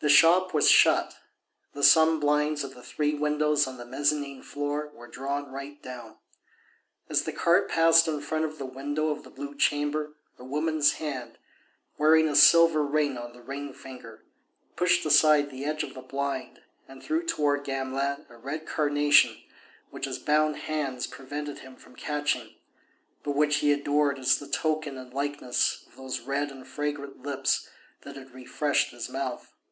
[0.00, 1.16] The shop was shut,
[1.72, 6.18] the sun blinds of the three windows on the mezzanine floor were drawn right down.
[7.10, 10.94] As the cart passed in front of the window of the blue chamber, a woman's
[10.94, 11.36] hand,
[11.98, 14.22] wearing a silver ring on the ring finger,
[14.76, 19.42] pushed aside the edge of the blind and threw towards Gamelin a red carnation
[19.90, 22.54] which his bound hands prevented him from catching,
[23.24, 27.68] but which he adored as the token and likeness of those red and fragrant lips
[28.02, 29.52] that had refreshed his mouth.